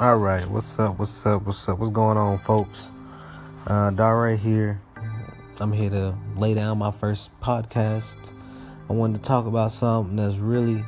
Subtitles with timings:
[0.00, 0.98] All right, what's up?
[0.98, 1.46] What's up?
[1.46, 1.78] What's up?
[1.78, 2.90] What's going on, folks?
[3.64, 4.80] Uh, Dare here.
[5.60, 8.32] I'm here to lay down my first podcast.
[8.90, 10.82] I wanted to talk about something that's really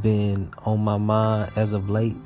[0.00, 2.16] been on my mind as of late.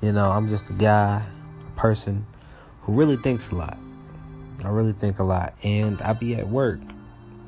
[0.00, 1.26] You know, I'm just a guy,
[1.66, 2.24] a person
[2.82, 3.76] who really thinks a lot.
[4.62, 6.78] I really think a lot, and I be at work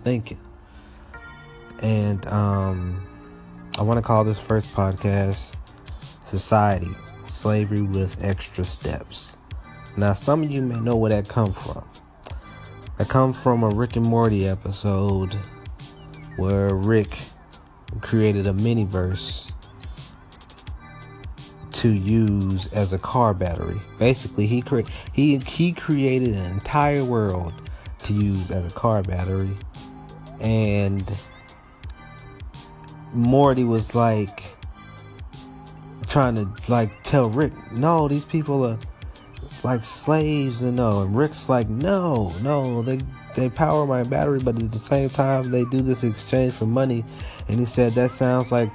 [0.03, 0.41] thinking.
[1.83, 3.01] And um,
[3.79, 5.55] I want to call this first podcast
[6.29, 6.91] Society
[7.27, 9.39] Slavery with Extra Steps.
[9.97, 11.89] Now, some of you may know where that come from.
[12.99, 15.33] That come from a Rick and Morty episode
[16.37, 17.19] where Rick
[18.03, 19.51] created a mini verse
[21.71, 23.79] to use as a car battery.
[23.99, 24.83] Basically, he cre-
[25.15, 27.55] he he created an entire world
[28.01, 29.55] to use as a car battery,
[30.41, 31.11] and
[33.15, 34.58] Morty was like
[36.09, 38.79] trying to like tell Rick, no, these people are
[39.65, 43.01] like slaves and no, and Rick's like, no, no, they
[43.37, 47.05] they power my battery, but at the same time they do this exchange for money,
[47.49, 48.71] and he said that sounds like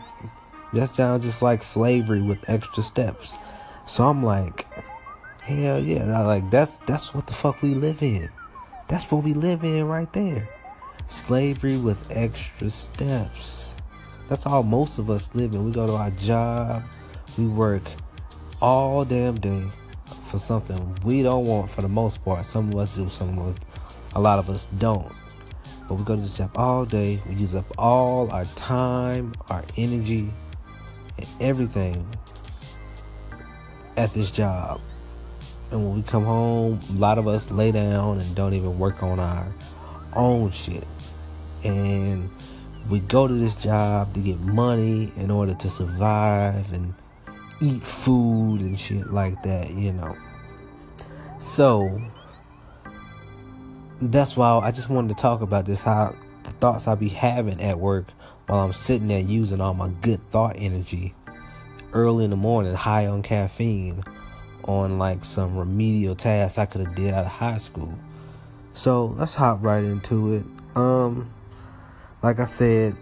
[0.74, 3.38] that sounds just like slavery with extra steps.
[3.86, 4.66] So I'm like,
[5.42, 8.30] hell yeah, I like that's that's what the fuck we live in.
[8.88, 10.50] That's what we live in right there.
[11.08, 13.76] Slavery with extra steps.
[14.30, 15.66] That's all most of us live in.
[15.66, 16.84] We go to our job,
[17.38, 17.84] we work
[18.62, 19.64] all damn day
[20.24, 22.46] for something we don't want for the most part.
[22.46, 23.64] Some of us do, some of us,
[24.16, 25.12] a lot of us don't.
[25.88, 27.22] But we go to this job all day.
[27.28, 30.32] We use up all our time, our energy,
[31.18, 32.08] and everything
[33.98, 34.80] at this job.
[35.72, 39.02] And when we come home, a lot of us lay down and don't even work
[39.02, 39.48] on our
[40.16, 40.86] own shit.
[41.64, 42.30] And
[42.90, 46.94] we go to this job to get money in order to survive and
[47.64, 50.16] eat food and shit like that, you know.
[51.40, 52.02] So
[54.02, 57.62] that's why I just wanted to talk about this how the thoughts I be having
[57.62, 58.08] at work
[58.48, 61.16] while I'm sitting there using all my good thought energy
[61.94, 64.04] early in the morning, high on caffeine,
[64.66, 67.98] on like some remedial tasks I could have did out of high school.
[68.74, 70.44] So let's hop right into it.
[70.76, 71.32] Um,
[72.22, 72.96] like I said,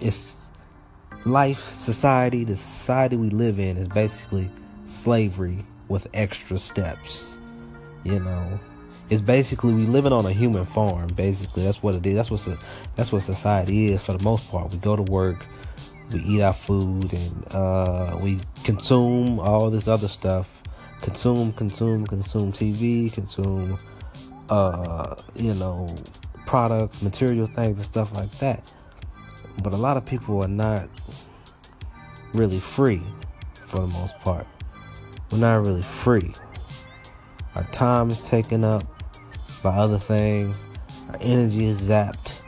[0.00, 0.41] it's
[1.24, 2.44] life, society.
[2.44, 4.50] The society we live in is basically
[4.86, 7.38] slavery with extra steps.
[8.04, 8.58] You know,
[9.10, 11.08] it's basically we living on a human farm.
[11.08, 12.14] Basically, that's what it is.
[12.14, 12.58] That's what
[12.96, 14.72] that's what society is for the most part.
[14.72, 15.46] We go to work
[16.12, 20.62] we eat our food and uh, we consume all this other stuff
[21.00, 23.78] consume consume consume tv consume
[24.50, 25.88] uh, you know
[26.46, 28.72] products material things and stuff like that
[29.62, 30.88] but a lot of people are not
[32.34, 33.02] really free
[33.54, 34.46] for the most part
[35.30, 36.32] we're not really free
[37.54, 38.84] our time is taken up
[39.62, 40.64] by other things
[41.10, 42.40] our energy is zapped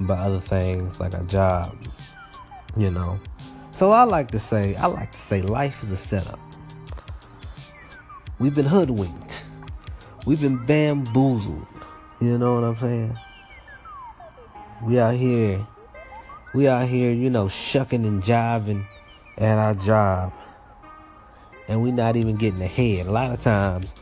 [0.00, 1.76] by other things like our job
[2.76, 3.18] you know.
[3.70, 6.38] So I like to say, I like to say life is a setup.
[8.38, 9.44] We've been hoodwinked.
[10.26, 11.66] We've been bamboozled.
[12.20, 13.18] You know what I'm saying?
[14.82, 15.66] We out here,
[16.54, 18.86] we out here, you know, shucking and jiving
[19.38, 20.32] at our job.
[21.68, 23.06] And we're not even getting ahead.
[23.06, 23.94] A lot of times,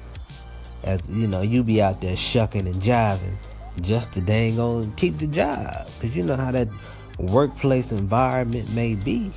[0.83, 3.37] as you know, you be out there shucking and jiving
[3.81, 5.87] just to dang on keep the job.
[6.01, 6.69] Cause you know how that
[7.19, 9.33] workplace environment may be.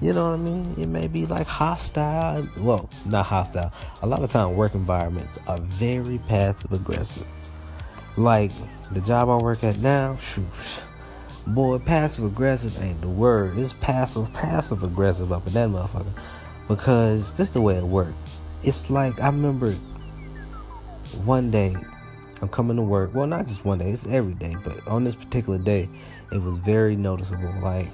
[0.00, 0.74] You know what I mean?
[0.78, 2.46] It may be like hostile.
[2.60, 3.72] Well, not hostile.
[4.02, 7.26] A lot of time work environments are very passive aggressive.
[8.16, 8.52] Like
[8.92, 10.46] the job I work at now, shoot.
[11.48, 13.58] Boy, passive aggressive ain't the word.
[13.58, 16.12] It's passive, passive aggressive up in that motherfucker.
[16.68, 18.40] Because this is the way it works.
[18.62, 19.72] It's like I remember
[21.24, 21.74] one day
[22.42, 23.14] I'm coming to work.
[23.14, 25.88] Well, not just one day, it's every day, but on this particular day,
[26.30, 27.52] it was very noticeable.
[27.62, 27.92] Like,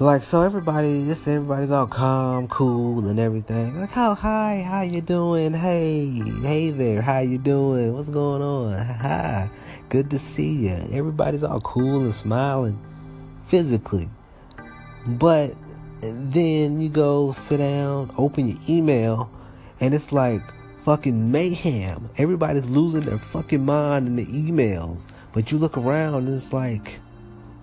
[0.00, 3.78] like so everybody, this everybody's all calm, cool, and everything.
[3.78, 5.54] Like, how hi, how you doing?
[5.54, 7.94] Hey, hey there, how you doing?
[7.94, 8.76] What's going on?
[8.76, 9.48] Hi,
[9.90, 10.76] good to see you.
[10.90, 12.76] Everybody's all cool and smiling,
[13.46, 14.08] physically,
[15.06, 15.54] but
[16.00, 19.30] then you go sit down, open your email,
[19.78, 20.42] and it's like
[20.82, 22.10] fucking mayhem.
[22.18, 25.06] Everybody's losing their fucking mind in the emails.
[25.32, 27.00] But you look around and it's like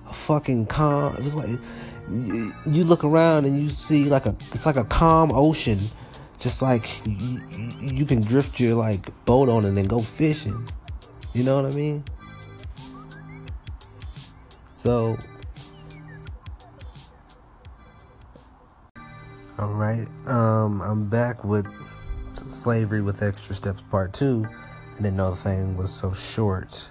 [0.10, 1.16] a fucking calm.
[1.19, 1.60] It's like
[2.09, 5.80] you look around and you see like a it's like a calm ocean.
[6.39, 7.42] Just like you,
[7.81, 10.68] you can drift your like boat on and then go fishing.
[11.33, 12.03] You know what I mean?
[14.75, 15.18] So
[19.62, 20.07] All right.
[20.25, 21.68] Um, I'm back with
[22.33, 24.44] Slavery with Extra Steps Part 2.
[24.44, 26.83] I didn't know the thing was so short.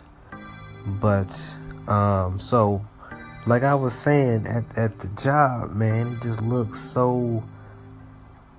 [0.87, 1.35] But,
[1.89, 2.81] um, so,
[3.47, 7.43] like I was saying, at, at the job, man, it just looks so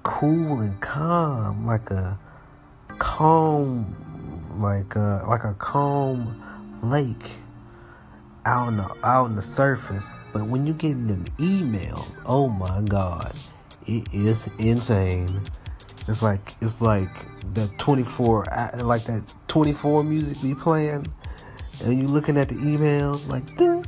[0.03, 1.65] cool and calm.
[1.65, 2.19] Like a
[2.97, 3.95] calm,
[4.61, 6.41] like a, like a calm
[6.83, 7.35] lake
[8.45, 12.81] out on the out on the surface, but when you get them emails, oh my
[12.81, 13.31] god,
[13.85, 15.41] it is insane.
[16.07, 17.09] It's like it's like
[17.53, 18.45] the 24
[18.83, 21.05] like that 24 music be playing,
[21.83, 23.80] and you looking at the emails like dun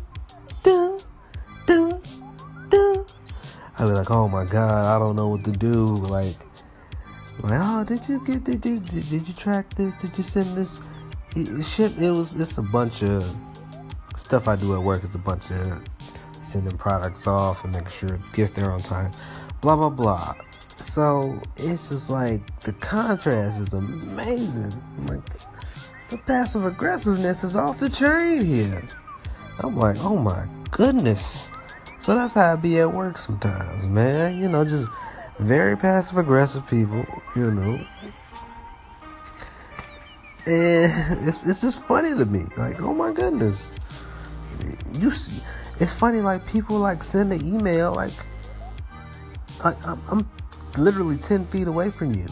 [3.83, 5.85] I be like, oh my god, I don't know what to do.
[5.85, 6.38] Like,
[7.41, 9.97] like oh, did you get did you did, did you track this?
[9.97, 10.81] Did you send this?
[11.35, 11.91] It, it ship.
[11.97, 13.24] It was it's a bunch of
[14.15, 15.83] stuff I do at work It's a bunch of
[16.41, 19.12] sending products off and making sure it gets there on time.
[19.59, 20.36] Blah blah blah.
[20.77, 24.81] So it's just like the contrast is amazing.
[25.07, 25.27] Like
[26.09, 28.88] the passive aggressiveness is off the chain here.
[29.59, 31.50] I'm like, oh my goodness.
[32.03, 34.39] So that's how I be at work sometimes, man.
[34.39, 34.88] You know, just
[35.39, 37.05] very passive aggressive people,
[37.35, 37.83] you know.
[40.45, 42.44] And it's, it's just funny to me.
[42.57, 43.73] Like, oh my goodness
[45.00, 45.41] you see,
[45.79, 48.13] it's funny like people like send an email like
[49.63, 50.29] I'm, I'm
[50.77, 52.25] literally 10 feet away from you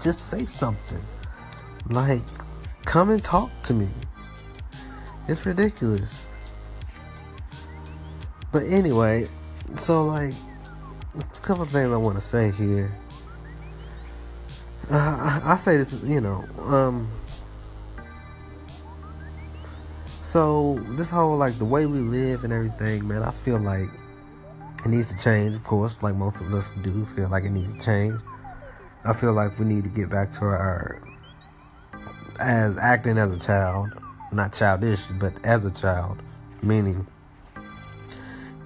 [0.00, 1.02] just say something
[1.90, 2.22] like
[2.84, 3.88] come and talk to me
[5.28, 6.26] it's ridiculous
[8.52, 9.26] but anyway
[9.74, 10.34] so like
[11.18, 12.90] a couple things i want to say here
[14.90, 17.08] uh, I, I say this you know um
[20.30, 23.88] So this whole like the way we live and everything, man, I feel like
[24.84, 27.74] it needs to change, of course, like most of us do feel like it needs
[27.74, 28.14] to change.
[29.04, 31.02] I feel like we need to get back to our
[32.38, 33.88] as acting as a child,
[34.30, 36.22] not childish, but as a child,
[36.62, 37.08] meaning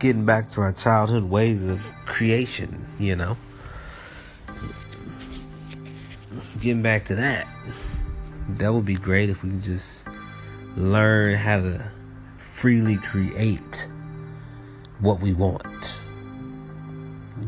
[0.05, 3.39] getting back to our childhood ways of creation, you know.
[6.61, 7.49] Getting back to that.
[8.51, 10.07] That would be great if we could just
[10.77, 11.91] learn how to
[12.37, 13.89] freely create
[15.01, 15.99] what we want,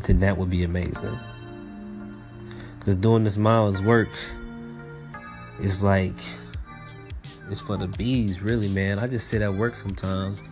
[0.07, 1.19] then that would be amazing.
[2.79, 4.09] Because doing this miles work
[5.61, 6.17] is like,
[7.51, 8.99] it's for the bees, really, man.
[8.99, 10.43] I just sit at work sometimes,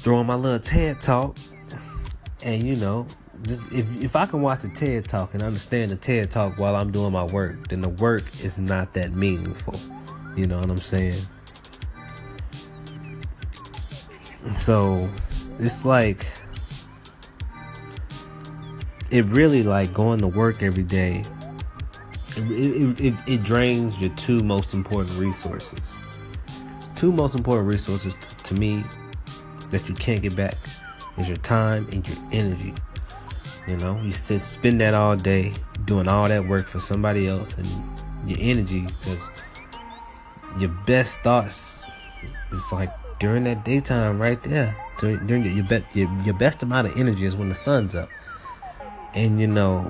[0.00, 1.36] throwing my little TED talk,
[2.42, 3.06] and you know,
[3.42, 6.74] just if if I can watch a TED talk and understand the TED talk while
[6.74, 9.78] I'm doing my work, then the work is not that meaningful.
[10.36, 11.20] You know what I'm saying?
[14.54, 15.08] So
[15.58, 16.26] it's like
[19.10, 21.22] it really like going to work every day.
[22.36, 25.80] It, it, it, it drains your two most important resources.
[26.94, 28.84] Two most important resources t- to me
[29.70, 30.54] that you can't get back
[31.18, 32.74] is your time and your energy.
[33.66, 35.52] You know, you sit spend that all day
[35.84, 37.66] doing all that work for somebody else and
[38.26, 39.28] your energy because
[40.58, 41.84] your best thoughts
[42.52, 46.62] is like during that daytime right there during, during your, your, be, your, your best
[46.62, 48.08] amount of energy is when the sun's up.
[49.14, 49.82] And you know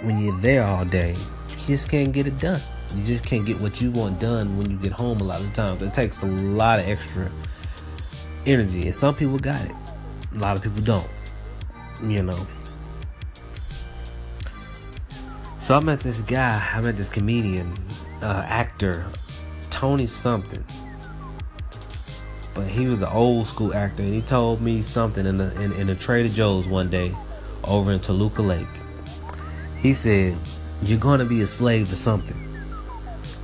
[0.00, 1.14] when you're there all day
[1.66, 2.60] you just can't get it done.
[2.94, 5.52] You just can't get what you want done when you get home a lot of
[5.52, 5.82] times.
[5.82, 7.30] It takes a lot of extra
[8.46, 9.74] energy and some people got it
[10.34, 11.08] a lot of people don't
[12.02, 12.46] you know
[15.60, 17.72] so i met this guy i met this comedian
[18.22, 19.04] uh, actor
[19.70, 20.64] tony something
[22.56, 25.72] but he was an old school actor, and he told me something in the in,
[25.74, 27.14] in the Trader Joe's one day
[27.64, 28.66] over in Toluca Lake.
[29.78, 30.34] He said,
[30.82, 32.36] "You're to be a slave to something.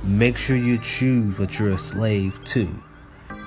[0.03, 2.67] Make sure you choose what you're a slave to."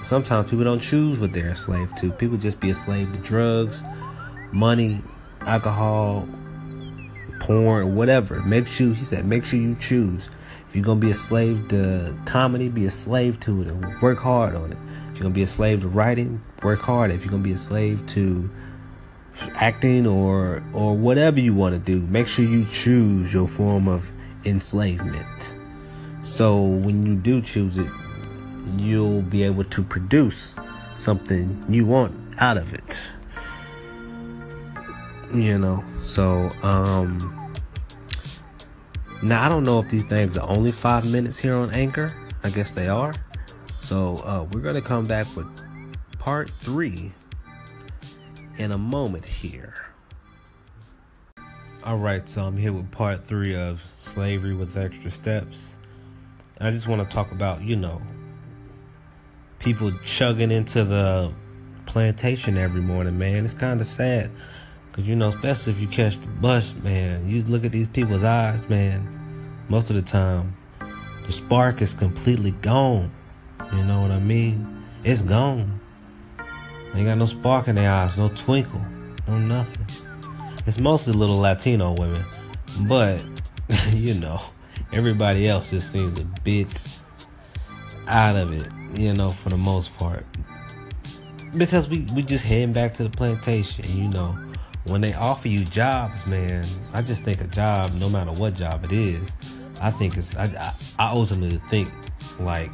[0.07, 2.13] Sometimes people don't choose what they're a slave to.
[2.13, 3.83] People just be a slave to drugs,
[4.53, 5.03] money,
[5.41, 6.29] alcohol,
[7.41, 8.41] porn, whatever.
[8.43, 10.29] Make sure he said, make sure you choose.
[10.69, 14.19] If you're gonna be a slave to comedy, be a slave to it and work
[14.19, 14.79] hard on it
[15.11, 17.11] If you're gonna be a slave to writing, work hard.
[17.11, 18.49] If you're gonna be a slave to
[19.57, 24.09] acting or or whatever you want to do, make sure you choose your form of
[24.45, 25.57] enslavement.
[26.23, 27.89] So when you do choose it,
[28.77, 30.55] you'll be able to produce
[30.97, 33.09] something you want out of it.
[35.35, 37.19] You know, so um
[39.23, 42.13] now I don't know if these things are only five minutes here on Anchor.
[42.45, 43.13] I guess they are.
[43.67, 45.47] So uh, we're to come back with
[46.19, 47.13] part three
[48.59, 49.75] in a moment here.
[51.85, 55.77] All right, so I'm here with part three of Slavery with Extra Steps.
[56.61, 58.03] I just want to talk about, you know,
[59.67, 61.29] people chugging into the
[61.87, 63.45] plantation every morning, man.
[63.45, 64.31] It's kind of sad.
[64.87, 68.23] Because, you know, especially if you catch the bus, man, you look at these people's
[68.23, 69.05] eyes, man,
[69.69, 70.55] most of the time,
[71.27, 73.11] the spark is completely gone.
[73.75, 74.85] You know what I mean?
[75.03, 75.81] It's gone.
[76.95, 78.85] They got no spark in their eyes, no twinkle,
[79.27, 79.85] no nothing.
[80.65, 82.25] It's mostly little Latino women,
[82.83, 83.21] but
[83.89, 84.39] you know,
[84.93, 86.73] everybody else just seems a bit
[88.07, 90.25] out of it, you know, for the most part.
[91.57, 94.37] Because we we just heading back to the plantation, you know.
[94.89, 96.65] When they offer you jobs, man,
[96.95, 99.33] I just think a job, no matter what job it is,
[99.83, 101.91] I think it's I, I, I ultimately think
[102.39, 102.71] like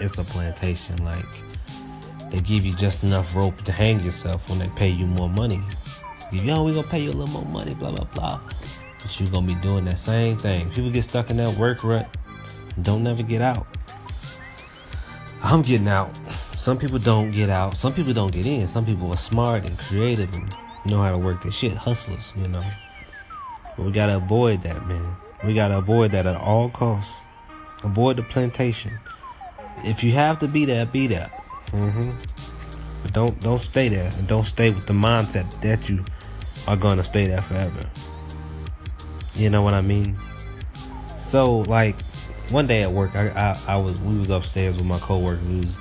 [0.00, 1.04] it's a plantation.
[1.04, 1.26] Like
[2.30, 5.62] they give you just enough rope to hang yourself when they pay you more money
[6.42, 8.40] yo, we gonna pay you a little more money, blah blah blah.
[9.00, 10.70] But you gonna be doing that same thing.
[10.70, 12.08] People get stuck in that work rut,
[12.82, 13.66] don't never get out.
[15.44, 16.10] I'm getting out.
[16.56, 17.76] Some people don't get out.
[17.76, 18.66] Some people don't get in.
[18.66, 21.74] Some people are smart and creative and know how to work their shit.
[21.74, 22.64] Hustlers, you know.
[23.76, 25.14] But we gotta avoid that, man.
[25.44, 27.14] We gotta avoid that at all costs.
[27.82, 28.98] Avoid the plantation.
[29.84, 31.30] If you have to be there, be there.
[31.72, 32.10] Mm-hmm.
[33.02, 36.06] But don't don't stay there, and don't stay with the mindset that you
[36.66, 37.84] are gonna stay there forever.
[39.36, 40.16] You know what I mean?
[41.18, 41.96] So like
[42.50, 45.40] one day at work, I, I, I was we was upstairs with my coworker.
[45.48, 45.76] We was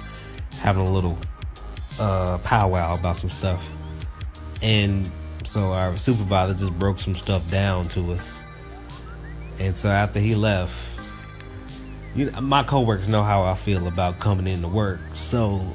[0.59, 1.17] having a little
[1.99, 3.71] uh, powwow about some stuff,
[4.61, 5.09] and
[5.45, 8.39] so our supervisor just broke some stuff down to us.
[9.59, 10.73] And so after he left,
[12.15, 15.65] you know, my coworkers know how I feel about coming into work, so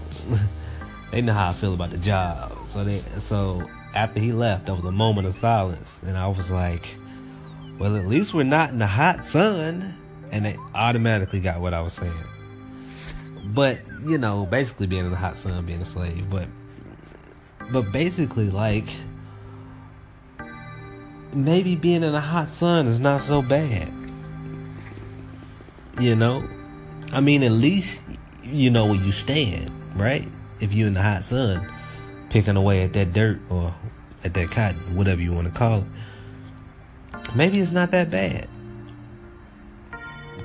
[1.11, 2.57] they know how I feel about the job.
[2.67, 6.51] So they so after he left, there was a moment of silence, and I was
[6.51, 6.89] like,
[7.79, 9.95] "Well, at least we're not in the hot sun,"
[10.33, 12.13] and they automatically got what I was saying.
[13.47, 16.49] But you know, basically being in the hot sun, being a slave, but
[17.71, 18.89] but basically like
[21.33, 23.93] maybe being in the hot sun is not so bad.
[26.01, 26.45] You know,
[27.13, 28.03] I mean, at least
[28.43, 30.29] you know where you stand, right?
[30.61, 31.67] If you're in the hot sun
[32.31, 33.75] picking away at that dirt or
[34.25, 38.49] at that cotton, whatever you want to call it, maybe it's not that bad.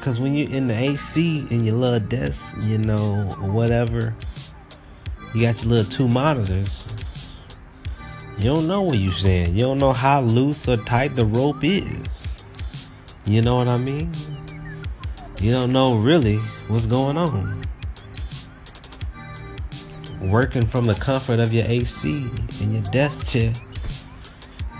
[0.03, 4.13] Because when you're in the AC in your little desk, you know, whatever,
[5.33, 7.31] you got your little two monitors.
[8.37, 9.53] You don't know what you're saying.
[9.53, 12.89] You don't know how loose or tight the rope is.
[13.23, 14.11] You know what I mean?
[15.39, 16.35] You don't know really
[16.67, 17.65] what's going on
[20.19, 22.29] working from the comfort of your AC
[22.59, 23.53] in your desk chair,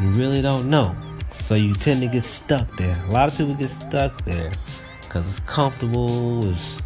[0.01, 0.93] you really don't know.
[1.31, 3.01] So you tend to get stuck there.
[3.07, 4.51] A lot of people get stuck there
[5.13, 6.43] because it's comfortable.
[6.43, 6.81] It's,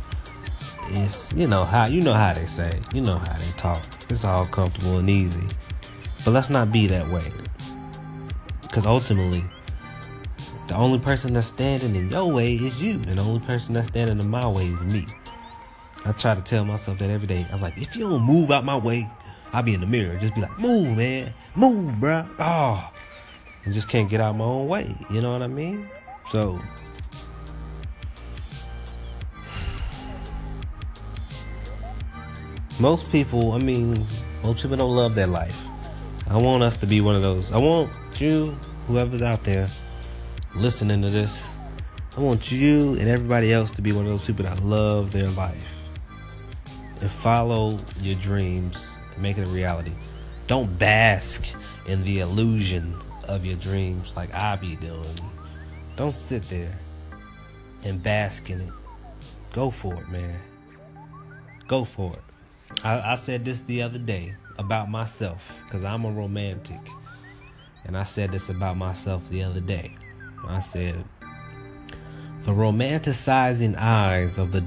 [0.90, 2.82] it's you know how you know how they say.
[2.94, 3.82] You know how they talk.
[4.10, 5.48] It's all comfortable and easy.
[6.26, 7.32] But let's not be that way.
[8.64, 9.46] Because ultimately,
[10.68, 13.88] the only person that's standing in your way is you, and the only person that's
[13.88, 15.06] standing in my way is me.
[16.04, 17.46] I try to tell myself that every day.
[17.52, 19.10] I'm like, if you don't move out my way,
[19.54, 20.18] I'll be in the mirror.
[20.18, 21.34] Just be like, move, man.
[21.56, 22.30] Move, bruh.
[22.40, 22.92] Ah.
[22.94, 23.00] Oh.
[23.66, 24.96] I just can't get out my own way.
[25.10, 25.90] You know what I mean?
[26.30, 26.60] So.
[32.80, 33.98] Most people, I mean,
[34.44, 35.66] most people don't love their life.
[36.30, 37.52] I want us to be one of those.
[37.52, 38.56] I want you,
[38.88, 39.68] whoever's out there
[40.56, 41.58] listening to this,
[42.16, 45.30] I want you and everybody else to be one of those people that love their
[45.32, 45.68] life
[47.00, 49.94] and follow your dreams and make it a reality.
[50.46, 51.46] Don't bask
[51.88, 55.04] in the illusion of your dreams like I be doing.
[55.96, 56.78] Don't sit there
[57.84, 58.74] and bask in it.
[59.54, 60.40] Go for it, man.
[61.68, 62.22] Go for it.
[62.84, 66.80] I, I said this the other day about myself because I'm a romantic.
[67.86, 69.96] And I said this about myself the other day.
[70.46, 71.04] I said,
[72.46, 74.64] the romanticizing eyes of the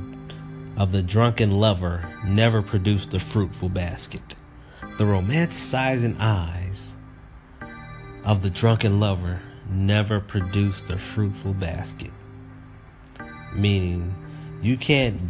[0.77, 4.35] of the drunken lover never produced the fruitful basket.
[4.99, 6.95] The romanticizing eyes
[8.25, 12.13] of the drunken lover never produced the fruitful basket.
[13.55, 14.15] Meaning,
[14.63, 15.21] you can't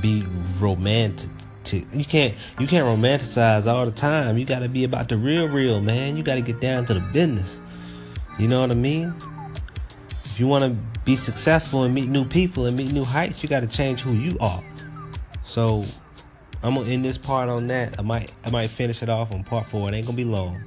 [0.00, 0.26] be
[0.58, 1.30] romantic.
[1.78, 4.38] You can't you can't romanticize all the time.
[4.38, 6.16] You got to be about the real, real man.
[6.16, 7.58] You got to get down to the business.
[8.38, 9.14] You know what I mean?
[10.08, 10.70] If you want to
[11.04, 14.12] be successful and meet new people and meet new heights, you got to change who
[14.12, 14.62] you are.
[15.44, 15.84] So
[16.62, 17.98] I'm gonna end this part on that.
[17.98, 19.88] I might I might finish it off on part four.
[19.88, 20.62] It ain't gonna be long.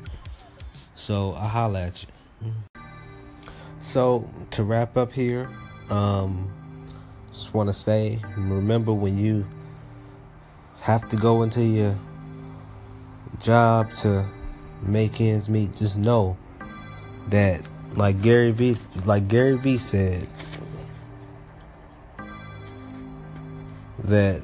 [0.96, 2.52] So I'll holla at you.
[3.82, 5.50] So to wrap up here,
[5.90, 6.52] um,
[7.32, 9.46] just want to say, remember when you
[10.84, 11.98] have to go into your
[13.40, 14.26] job to
[14.82, 16.36] make ends meet, just know
[17.30, 18.76] that, like Gary V,
[19.06, 20.28] like Gary V said,
[24.04, 24.42] that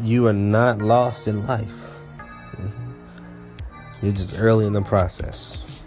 [0.00, 1.68] you are not lost in life.
[2.56, 4.04] Mm-hmm.
[4.04, 5.84] You're just early in the process.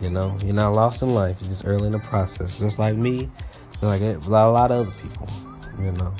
[0.00, 1.36] You know, you're not lost in life.
[1.42, 2.58] You're just early in the process.
[2.58, 3.28] Just like me,
[3.82, 5.28] like a lot of other people.
[5.78, 6.14] You know,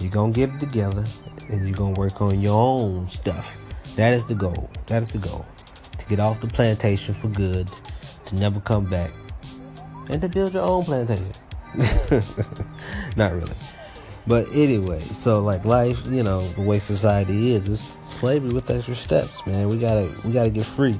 [0.00, 1.04] you're gonna get it together,
[1.48, 3.56] and you're gonna work on your own stuff.
[3.96, 4.68] That is the goal.
[4.88, 5.46] That is the goal.
[5.98, 7.68] To get off the plantation for good,
[8.26, 9.12] to never come back,
[10.10, 11.32] and to build your own plantation.
[13.16, 13.52] Not really.
[14.26, 18.94] But anyway, so like life, you know, the way society is, it's slavery with extra
[18.96, 19.68] steps, man.
[19.68, 20.94] We gotta we gotta get free.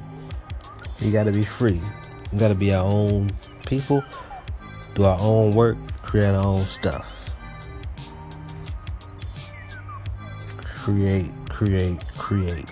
[1.03, 1.81] We gotta be free.
[2.31, 3.31] We gotta be our own
[3.65, 4.03] people,
[4.95, 7.16] do our own work, create our own stuff.
[10.87, 12.71] Create, create, create.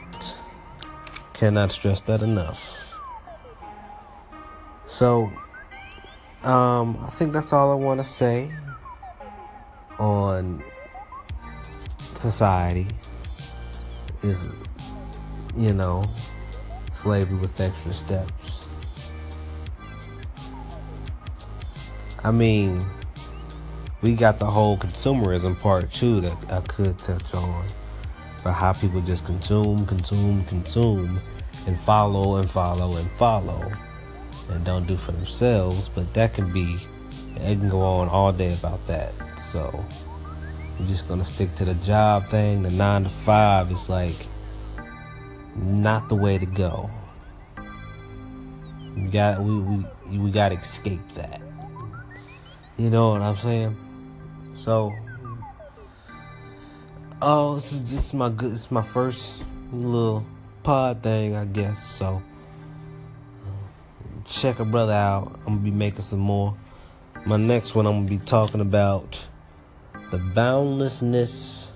[1.34, 2.98] Cannot stress that enough.
[4.88, 5.26] So,
[6.44, 8.50] um, I think that's all I want to say
[10.00, 10.64] on
[12.14, 12.88] society
[14.24, 14.48] is,
[15.58, 16.06] you know,
[16.94, 18.70] slavery with extra steps.
[22.24, 22.80] I mean,
[24.02, 27.66] we got the whole consumerism part too that I could touch on.
[28.46, 31.20] But how people just consume, consume, consume,
[31.66, 33.72] and follow and follow and follow,
[34.52, 35.90] and don't do for themselves.
[35.90, 36.78] But that can be,
[37.38, 39.14] it can go on all day about that.
[39.40, 39.84] So
[40.80, 42.62] we're just gonna stick to the job thing.
[42.62, 44.28] The nine to five is like
[45.56, 46.88] not the way to go.
[48.96, 51.42] We got we we we got to escape that.
[52.78, 53.76] You know what I'm saying?
[54.54, 54.94] So,
[57.22, 58.54] oh, this is just my good.
[58.54, 60.26] It's my first little
[60.64, 61.86] pod thing, I guess.
[61.86, 62.22] So,
[64.26, 65.40] check a brother out.
[65.46, 66.56] I'm gonna be making some more.
[67.26, 69.26] My next one, I'm gonna be talking about
[70.12, 71.74] the boundlessness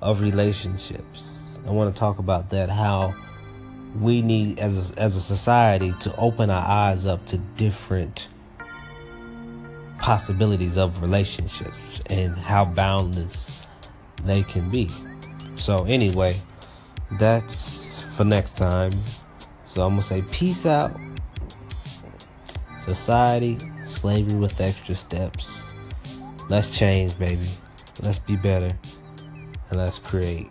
[0.00, 1.42] of relationships.
[1.66, 3.14] I want to talk about that how
[4.00, 8.28] we need as a, as a society to open our eyes up to different
[9.98, 13.63] possibilities of relationships and how boundless
[14.24, 14.88] they can be.
[15.56, 16.36] So anyway,
[17.12, 18.92] that's for next time.
[19.64, 20.92] So I'm going to say peace out.
[22.84, 25.74] Society, slavery with extra steps.
[26.48, 27.48] Let's change, baby.
[28.02, 28.76] Let's be better.
[29.70, 30.50] And let's create.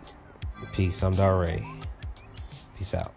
[0.72, 1.02] Peace.
[1.02, 1.64] I'm Dar Ray.
[2.76, 3.14] Peace out.